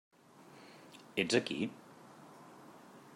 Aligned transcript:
Ets 1.23 1.37
aquí? 1.41 1.69